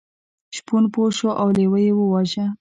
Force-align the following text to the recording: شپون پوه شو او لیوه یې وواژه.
شپون 0.55 0.83
پوه 0.93 1.09
شو 1.17 1.29
او 1.41 1.47
لیوه 1.57 1.79
یې 1.85 1.93
وواژه. 1.95 2.45